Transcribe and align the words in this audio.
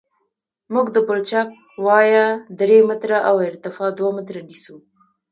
موږ 0.73 0.87
د 0.95 0.97
پلچک 1.07 1.47
وایه 1.85 2.25
درې 2.59 2.77
متره 2.89 3.17
او 3.29 3.35
ارتفاع 3.47 3.89
دوه 3.97 4.11
متره 4.17 4.41
نیسو 4.49 4.75